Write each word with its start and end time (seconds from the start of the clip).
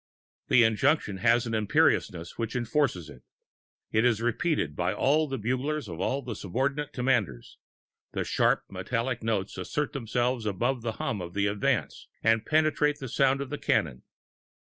The 0.47 0.63
injunction 0.63 1.17
has 1.17 1.45
an 1.45 1.53
imperiousness 1.53 2.35
which 2.35 2.55
enforces 2.55 3.07
it. 3.07 3.21
It 3.91 4.03
is 4.03 4.19
repeated 4.19 4.75
by 4.75 4.95
all 4.95 5.27
the 5.27 5.37
bugles 5.37 5.87
of 5.87 5.99
all 6.01 6.23
the 6.23 6.35
subordinate 6.35 6.91
commanders; 6.91 7.59
the 8.13 8.23
sharp 8.23 8.63
metallic 8.67 9.21
notes 9.21 9.59
assert 9.59 9.93
themselves 9.93 10.47
above 10.47 10.81
the 10.81 10.93
hum 10.93 11.21
of 11.21 11.35
the 11.35 11.45
advance, 11.45 12.07
and 12.23 12.47
penetrate 12.47 12.97
the 12.97 13.07
sound 13.09 13.41
of 13.41 13.51
the 13.51 13.59
cannon. 13.59 14.01